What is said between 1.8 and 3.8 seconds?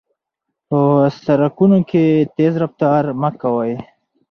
کې تېز رفتار مه کوئ.